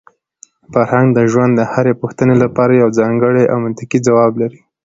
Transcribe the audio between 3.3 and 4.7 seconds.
او منطقي ځواب لري.